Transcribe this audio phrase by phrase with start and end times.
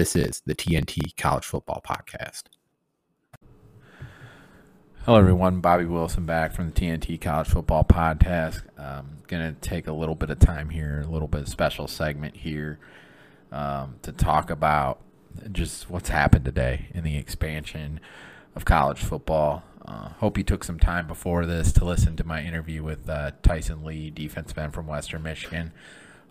[0.00, 2.44] This is the TNT College Football Podcast.
[5.04, 5.60] Hello, everyone.
[5.60, 8.62] Bobby Wilson back from the TNT College Football Podcast.
[8.78, 11.86] I'm going to take a little bit of time here, a little bit of special
[11.86, 12.78] segment here
[13.52, 15.02] um, to talk about
[15.52, 18.00] just what's happened today in the expansion
[18.56, 19.64] of college football.
[19.84, 23.32] Uh, hope you took some time before this to listen to my interview with uh,
[23.42, 25.72] Tyson Lee, defensive end from Western Michigan.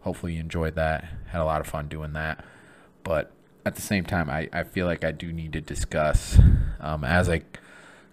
[0.02, 1.08] Hopefully, you enjoyed that.
[1.28, 2.44] Had a lot of fun doing that.
[3.04, 3.32] But
[3.66, 6.40] at the same time, I, I feel like I do need to discuss
[6.80, 7.42] um, as a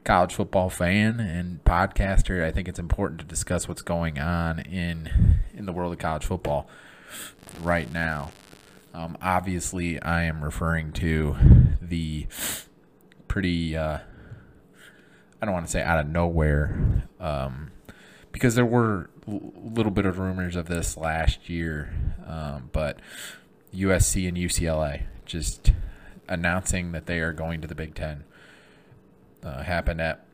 [0.05, 2.45] college football fan and podcaster.
[2.45, 6.25] I think it's important to discuss what's going on in in the world of college
[6.25, 6.69] football
[7.63, 8.31] right now.
[8.95, 11.37] Um, obviously, I am referring to
[11.81, 12.27] the
[13.29, 13.77] pretty.
[13.77, 13.99] Uh,
[15.41, 17.71] I don't want to say out of nowhere, um,
[18.33, 21.93] because there were a little bit of rumors of this last year,
[22.27, 23.01] um, but
[23.75, 25.73] USC and UCLA just
[26.29, 28.25] announcing that they are going to the Big Ten
[29.43, 30.25] uh, happened at.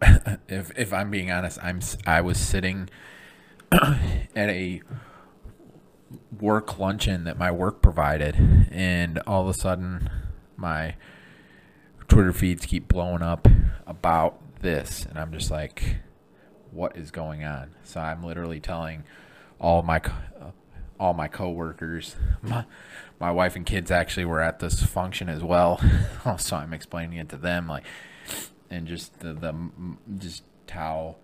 [0.48, 2.88] if if I'm being honest, I'm I was sitting
[3.72, 4.82] at a
[6.40, 8.36] work luncheon that my work provided,
[8.70, 10.10] and all of a sudden,
[10.56, 10.94] my
[12.06, 13.46] Twitter feeds keep blowing up
[13.86, 15.96] about this, and I'm just like,
[16.70, 17.74] what is going on?
[17.84, 19.04] So I'm literally telling
[19.60, 20.00] all my
[20.98, 22.64] all my coworkers, my,
[23.20, 25.80] my wife and kids actually were at this function as well,
[26.38, 27.84] so I'm explaining it to them, like,
[28.70, 29.54] and just the, the
[30.18, 31.16] just how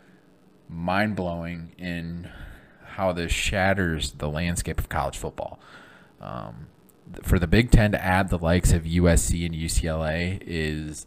[0.69, 2.31] mind blowing in
[2.85, 5.59] how this shatters the landscape of college football.
[6.21, 6.69] Um,
[7.23, 11.07] for the Big Ten to add the likes of USC and UCLA is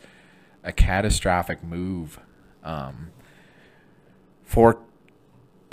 [0.63, 2.19] a catastrophic move
[2.63, 3.11] um,
[4.43, 4.79] for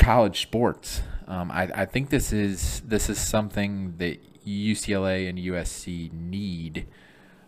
[0.04, 1.00] college sports.
[1.26, 6.86] Um, I, I, think this is this is something that UCLA and USC need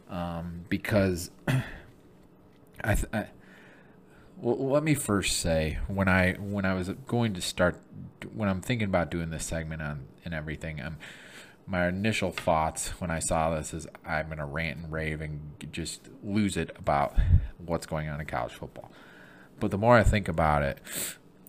[0.09, 3.27] um, because I, th- I
[4.39, 7.79] well, let me first say when I when I was going to start
[8.35, 10.97] when I'm thinking about doing this segment on and everything, um,
[11.67, 15.41] my initial thoughts when I saw this is I'm gonna rant and rave and
[15.73, 17.19] just lose it about
[17.59, 18.91] what's going on in college football.
[19.61, 20.79] But the more I think about it,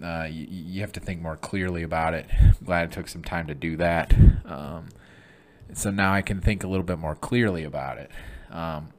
[0.03, 2.27] uh, you, you, have to think more clearly about it.
[2.39, 4.13] I'm glad it took some time to do that.
[4.45, 4.89] Um,
[5.73, 8.11] so now I can think a little bit more clearly about it.
[8.51, 8.89] Um,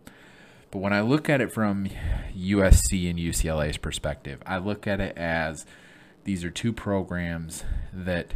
[0.71, 1.89] but when I look at it from
[2.37, 5.65] USC and UCLA's perspective, I look at it as
[6.25, 8.35] these are two programs that,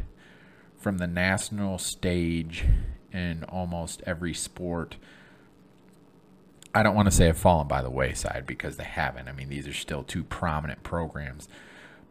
[0.78, 2.64] from the national stage
[3.12, 4.96] in almost every sport,
[6.74, 9.28] I don't want to say have fallen by the wayside because they haven't.
[9.28, 11.48] I mean, these are still two prominent programs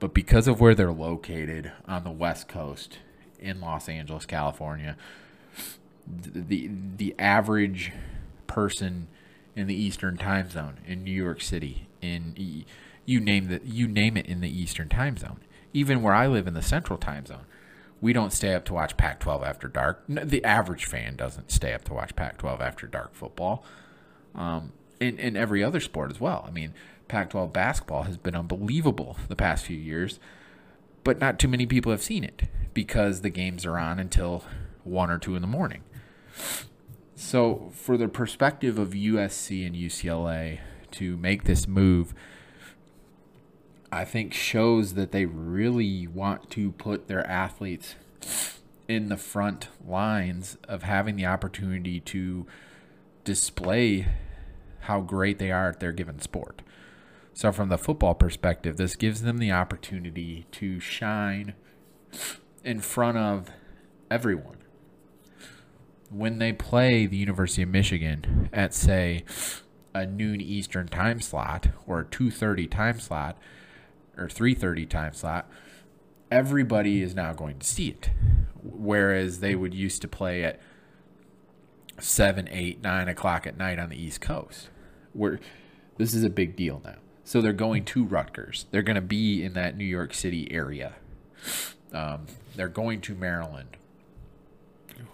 [0.01, 2.97] but because of where they're located on the West Coast
[3.39, 4.97] in Los Angeles, California,
[6.07, 7.93] the the average
[8.47, 9.07] person
[9.55, 12.33] in the Eastern Time Zone in New York City, in
[13.05, 15.39] you name the you name it in the Eastern Time Zone,
[15.71, 17.45] even where I live in the Central Time Zone,
[18.01, 20.03] we don't stay up to watch Pac-12 after dark.
[20.09, 23.63] The average fan doesn't stay up to watch Pac-12 after dark football.
[24.33, 26.45] Um, in, in every other sport as well.
[26.47, 26.73] I mean,
[27.11, 30.17] Pac 12 basketball has been unbelievable the past few years,
[31.03, 34.45] but not too many people have seen it because the games are on until
[34.85, 35.83] 1 or 2 in the morning.
[37.13, 40.59] So, for the perspective of USC and UCLA
[40.91, 42.13] to make this move,
[43.91, 47.95] I think shows that they really want to put their athletes
[48.87, 52.47] in the front lines of having the opportunity to
[53.25, 54.07] display
[54.81, 56.61] how great they are at their given sport.
[57.33, 61.53] So, from the football perspective, this gives them the opportunity to shine
[62.63, 63.49] in front of
[64.09, 64.57] everyone.
[66.09, 69.23] When they play the University of Michigan at, say,
[69.93, 73.37] a noon Eastern time slot or a 2:30 time slot
[74.17, 75.49] or 3:30 time slot,
[76.29, 78.09] everybody is now going to see it.
[78.61, 80.59] Whereas they would used to play at
[81.99, 84.69] seven, eight, nine o'clock at night on the East Coast.
[85.13, 85.39] Where
[85.97, 86.95] this is a big deal now.
[87.23, 88.65] So they're going to Rutgers.
[88.71, 90.93] They're going to be in that New York City area.
[91.93, 92.25] Um,
[92.55, 93.77] they're going to Maryland.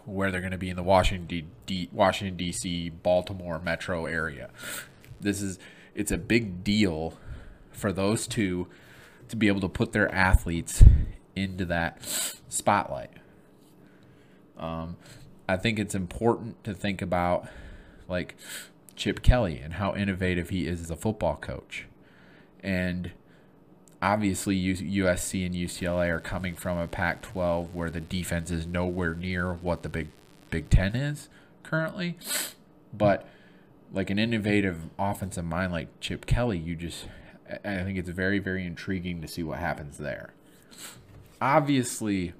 [0.06, 2.90] where they're going to be in the Washington D- D- Washington D.C.
[2.90, 4.50] Baltimore metro area.
[5.20, 5.60] This is
[5.96, 7.18] it's a big deal
[7.72, 8.68] for those two
[9.30, 10.84] to be able to put their athletes
[11.36, 12.02] into that
[12.48, 13.12] spotlight.
[14.58, 14.96] Um,
[15.48, 17.48] I think it's important to think about
[18.08, 18.36] like
[18.96, 21.86] Chip Kelly and how innovative he is as a football coach.
[22.64, 23.12] And
[24.02, 29.14] obviously, USC and UCLA are coming from a Pac 12 where the defense is nowhere
[29.14, 30.10] near what the Big,
[30.50, 31.30] Big Ten is
[31.64, 32.18] currently.
[32.94, 33.28] But
[33.94, 37.08] like an innovative offensive mind like Chip Kelly, you just,
[37.50, 40.34] I think it's very, very intriguing to see what happens there.
[41.40, 42.34] Obviously,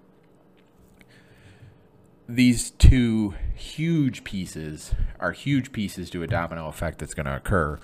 [2.28, 7.80] these two huge pieces are huge pieces to a domino effect that's going to occur.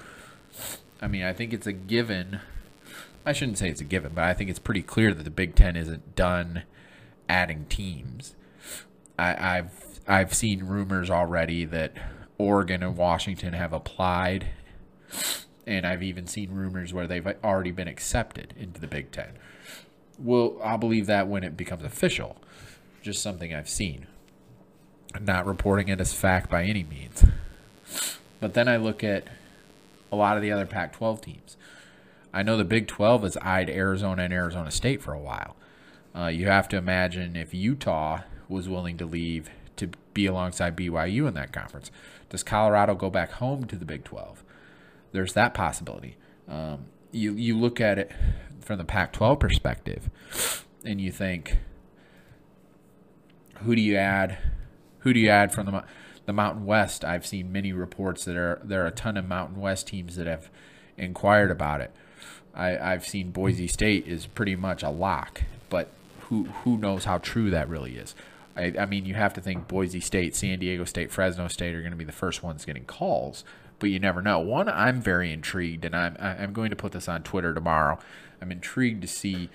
[1.01, 2.39] I mean, I think it's a given.
[3.25, 5.55] I shouldn't say it's a given, but I think it's pretty clear that the Big
[5.55, 6.63] Ten isn't done
[7.29, 8.35] adding teams.
[9.17, 11.93] I, I've I've seen rumors already that
[12.37, 14.47] Oregon and Washington have applied,
[15.65, 19.33] and I've even seen rumors where they've already been accepted into the Big Ten.
[20.19, 22.37] Well, I'll believe that when it becomes official.
[23.01, 24.07] Just something I've seen
[25.21, 27.25] not reporting it as fact by any means.
[28.39, 29.27] But then I look at
[30.13, 31.57] a lot of the other Pac 12 teams.
[32.31, 35.55] I know the Big 12 has eyed Arizona and Arizona State for a while.
[36.15, 41.27] Uh, you have to imagine if Utah was willing to leave to be alongside BYU
[41.27, 41.89] in that conference.
[42.29, 44.43] Does Colorado go back home to the Big 12?
[45.11, 46.15] There's that possibility.
[46.47, 48.11] Um, you, you look at it
[48.61, 50.09] from the Pac 12 perspective
[50.85, 51.57] and you think,
[53.63, 54.37] who do you add
[54.99, 55.83] who do you add from the
[56.25, 57.03] the Mountain West?
[57.03, 60.27] I've seen many reports that are there are a ton of Mountain West teams that
[60.27, 60.49] have
[60.97, 61.91] inquired about it.
[62.53, 65.89] I, I've seen Boise State is pretty much a lock, but
[66.21, 68.15] who who knows how true that really is?
[68.55, 71.81] I, I mean, you have to think Boise State, San Diego State, Fresno State are
[71.81, 73.43] going to be the first ones getting calls,
[73.79, 74.39] but you never know.
[74.39, 77.97] One, I'm very intrigued, and I'm I'm going to put this on Twitter tomorrow.
[78.41, 79.49] I'm intrigued to see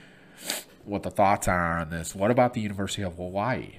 [0.85, 2.15] what the thoughts are on this.
[2.15, 3.77] What about the University of Hawaii?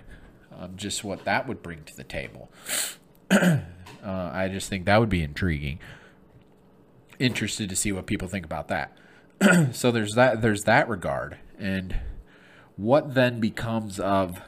[0.57, 2.49] Um, just what that would bring to the table.
[3.31, 3.59] uh,
[4.03, 5.79] I just think that would be intriguing.
[7.19, 8.97] Interested to see what people think about that.
[9.71, 10.41] so there's that.
[10.41, 11.95] There's that regard, and
[12.75, 14.41] what then becomes of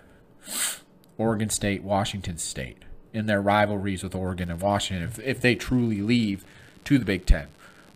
[1.17, 2.77] Oregon State, Washington State
[3.13, 5.07] in their rivalries with Oregon and Washington?
[5.07, 6.43] If if they truly leave
[6.85, 7.47] to the Big Ten,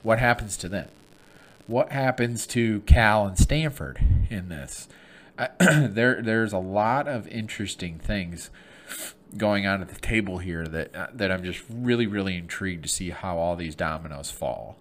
[0.03, 0.89] what happens to them?
[1.67, 3.99] What happens to Cal and Stanford
[4.29, 4.87] in this?
[5.59, 8.49] there there's a lot of interesting things
[9.37, 12.89] going on at the table here that uh, that I'm just really really intrigued to
[12.89, 14.77] see how all these dominoes fall.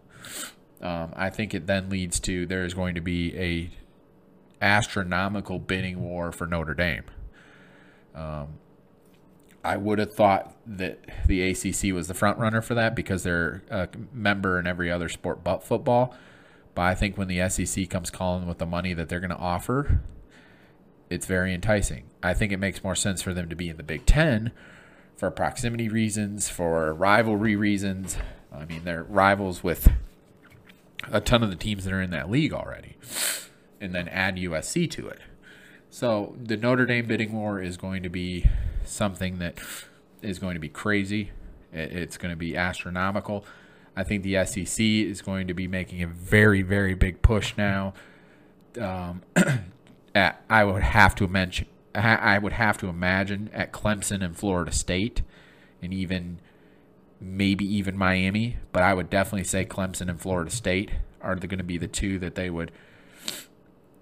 [0.81, 3.71] Um, I think it then leads to there is going to be a
[4.65, 7.05] astronomical bidding war for Notre Dame.
[8.15, 8.59] Um,
[9.65, 13.63] I would have thought that the ACC was the front runner for that because they're
[13.71, 16.15] a member in every other sport but football.
[16.75, 19.37] But I think when the SEC comes calling with the money that they're going to
[19.37, 20.03] offer,
[21.15, 22.05] it's very enticing.
[22.23, 24.53] I think it makes more sense for them to be in the Big Ten
[25.17, 28.17] for proximity reasons, for rivalry reasons.
[28.53, 29.89] I mean, they're rivals with
[31.11, 32.97] a ton of the teams that are in that league already,
[33.81, 35.21] and then add USC to it.
[35.91, 38.47] So the Notre Dame bidding war is going to be
[38.85, 39.59] something that
[40.23, 41.31] is going to be crazy.
[41.73, 43.45] It's going to be astronomical.
[43.97, 47.95] I think the SEC is going to be making a very, very big push now
[48.81, 49.23] um,
[50.15, 54.73] at, I would have to mention I would have to imagine at Clemson and Florida
[54.73, 55.23] State,
[55.81, 56.41] and even
[57.21, 60.91] maybe even Miami, but I would definitely say Clemson and Florida State
[61.21, 62.73] are going to be the two that they would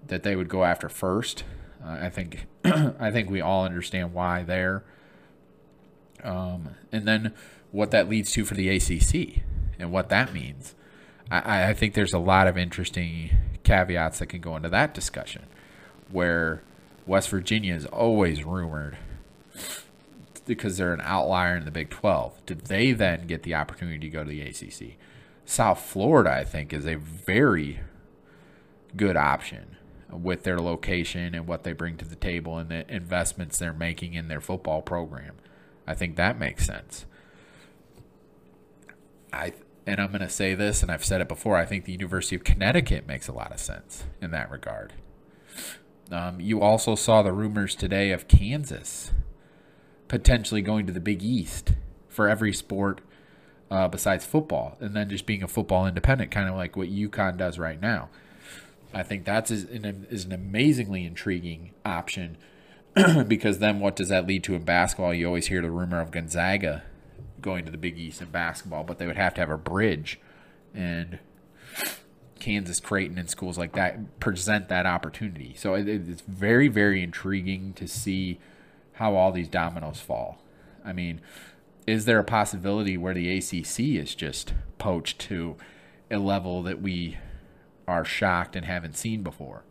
[0.07, 1.43] that they would go after first.
[1.85, 4.83] Uh, I think I think we all understand why there.
[6.23, 7.33] Um, and then
[7.71, 9.43] what that leads to for the ACC
[9.77, 10.73] and what that means.
[11.29, 13.29] I, I think there's a lot of interesting
[13.63, 15.43] caveats that can go into that discussion
[16.13, 16.61] where
[17.05, 18.97] West Virginia is always rumored
[20.45, 22.45] because they're an outlier in the Big 12.
[22.45, 24.97] Did they then get the opportunity to go to the ACC?
[25.45, 27.81] South Florida, I think, is a very
[28.95, 29.77] good option
[30.09, 34.13] with their location and what they bring to the table and the investments they're making
[34.13, 35.35] in their football program.
[35.87, 37.05] I think that makes sense.
[39.33, 39.53] I
[39.85, 42.37] and I'm going to say this and I've said it before, I think the University
[42.37, 44.93] of Connecticut makes a lot of sense in that regard.
[46.11, 49.11] Um, you also saw the rumors today of Kansas
[50.07, 51.73] potentially going to the Big East
[52.07, 53.01] for every sport
[53.71, 57.37] uh, besides football, and then just being a football independent, kind of like what UConn
[57.37, 58.09] does right now.
[58.93, 62.37] I think that's an, is an amazingly intriguing option
[63.27, 65.13] because then what does that lead to in basketball?
[65.13, 66.83] You always hear the rumor of Gonzaga
[67.41, 70.19] going to the Big East in basketball, but they would have to have a bridge.
[70.75, 71.17] And
[72.43, 75.53] Kansas, Creighton, and schools like that present that opportunity.
[75.57, 78.37] So it, it's very, very intriguing to see
[78.93, 80.41] how all these dominoes fall.
[80.83, 81.21] I mean,
[81.87, 85.55] is there a possibility where the ACC is just poached to
[86.11, 87.17] a level that we
[87.87, 89.63] are shocked and haven't seen before?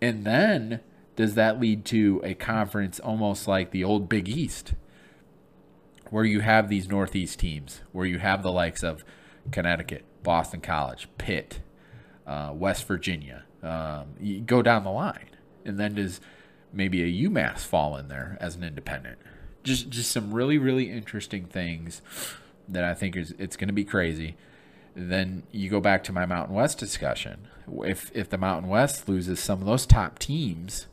[0.00, 0.80] And then
[1.14, 4.74] does that lead to a conference almost like the old Big East,
[6.10, 9.04] where you have these Northeast teams, where you have the likes of
[9.52, 11.60] Connecticut, Boston College, Pitt,
[12.26, 13.44] uh, West Virginia?
[13.62, 15.30] Um, you go down the line,
[15.64, 16.20] and then does
[16.72, 19.18] maybe a UMass fall in there as an independent?
[19.62, 22.02] Just just some really really interesting things
[22.68, 24.36] that I think is it's going to be crazy.
[24.94, 27.48] Then you go back to my Mountain West discussion.
[27.68, 30.86] If if the Mountain West loses some of those top teams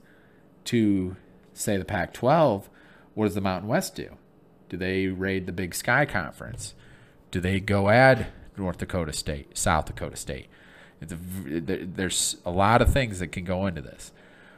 [0.66, 1.16] to
[1.54, 2.66] say the Pac-12,
[3.16, 4.18] what does the Mountain West do?
[4.70, 6.76] Do they raid the Big Sky Conference?
[7.32, 10.48] Do they go add North Dakota State, South Dakota State?
[11.02, 11.06] A,
[11.86, 14.12] there's a lot of things that can go into this.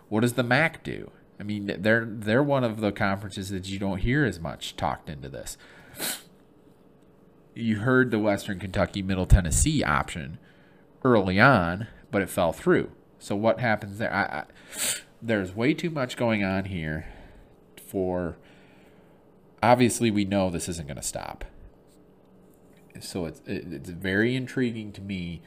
[0.09, 1.11] What does the MAC do?
[1.39, 5.09] I mean, they're they're one of the conferences that you don't hear as much talked
[5.09, 5.57] into this.
[7.55, 10.37] You heard the Western Kentucky Middle Tennessee option
[11.03, 12.91] early on, but it fell through.
[13.19, 14.13] So what happens there?
[14.13, 14.43] I, I,
[15.21, 17.07] there's way too much going on here
[17.87, 18.37] for
[19.61, 21.45] obviously we know this isn't going to stop.
[22.99, 25.41] So it's it's very intriguing to me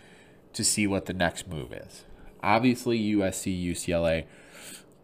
[0.55, 2.05] to see what the next move is.
[2.43, 4.25] Obviously USC, UCLA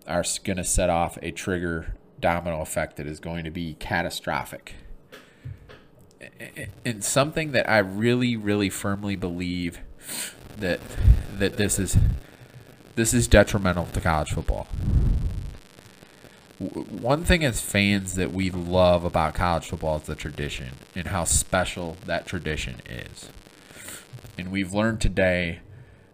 [0.06, 4.74] are going to set off a trigger domino effect that is going to be catastrophic.
[6.84, 9.80] And something that I really, really firmly believe
[10.58, 10.80] that
[11.38, 11.96] that this is
[12.94, 14.66] this is detrimental to college football.
[16.58, 21.24] One thing as fans that we love about college football is the tradition and how
[21.24, 23.30] special that tradition is.
[24.40, 25.60] And we've learned today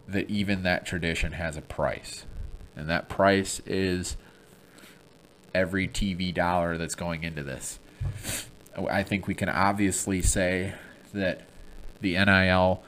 [0.09, 2.26] that even that tradition has a price
[2.75, 4.16] and that price is
[5.54, 7.78] every TV dollar that's going into this.
[8.90, 10.75] I think we can obviously say
[11.14, 11.42] that
[12.00, 12.83] the NIL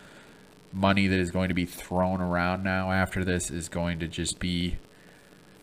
[0.73, 4.41] money that is going to be thrown around now after this is going to just
[4.41, 4.77] be.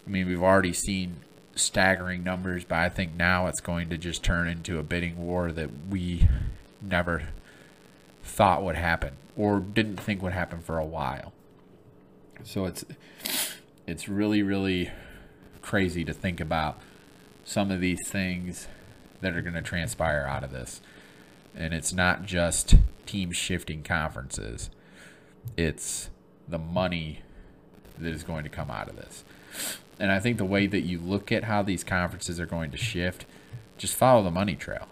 [0.08, 1.18] I mean, we've already seen
[1.56, 5.52] staggering numbers, but I think now it's going to just turn into a bidding war
[5.52, 6.30] that we
[6.82, 7.28] never
[8.36, 11.32] thought would happen or didn't think would happen for a while.
[12.44, 12.84] So it's
[13.88, 14.92] it's really, really
[15.62, 16.80] crazy to think about
[17.46, 18.68] some of these things
[19.22, 20.82] that are going to transpire out of this.
[21.56, 22.76] And it's not just
[23.06, 24.70] teams shifting conferences,
[25.56, 26.10] it's
[26.48, 27.22] the money
[27.98, 29.24] that is going to come out of this.
[29.98, 32.78] And I think the way that you look at how these conferences are going to
[32.78, 33.26] shift,
[33.78, 34.90] just follow the money trail.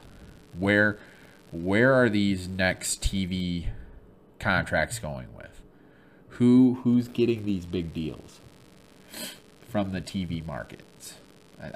[0.58, 0.98] Where
[1.54, 3.68] where are these next TV
[4.40, 5.62] contracts going with?
[6.30, 8.40] Who who's getting these big deals?
[9.74, 11.16] from the TV markets.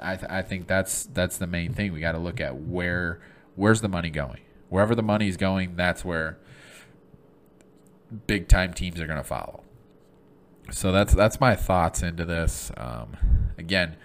[0.00, 1.92] I, th- I think that's that's the main thing.
[1.92, 3.18] We got to look at where
[3.56, 4.38] where's the money going.
[4.68, 6.38] Wherever the money's going, that's where
[8.28, 9.64] big time teams are going to follow.
[10.70, 12.70] So that's that's my thoughts into this.
[12.76, 13.16] Um,
[13.58, 13.96] again,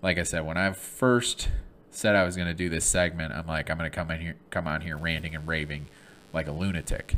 [0.00, 1.48] like I said, when I first
[1.94, 4.20] said I was going to do this segment, I'm like I'm going to come in
[4.20, 5.86] here, come on here ranting and raving
[6.32, 7.16] like a lunatic.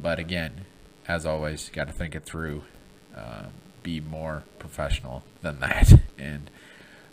[0.00, 0.66] But again,
[1.06, 2.62] as always, got to think it through.
[3.16, 3.48] Um,
[3.82, 5.92] be more professional than that.
[6.18, 6.50] And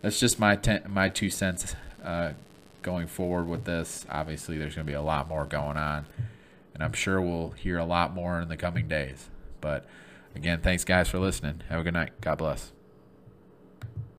[0.02, 2.34] that's just my ten, my two cents uh,
[2.82, 4.06] going forward with this.
[4.10, 6.06] Obviously, there's going to be a lot more going on,
[6.74, 9.30] and I'm sure we'll hear a lot more in the coming days.
[9.62, 9.86] But
[10.36, 11.62] again, thanks guys for listening.
[11.70, 12.12] Have a good night.
[12.22, 12.75] God bless.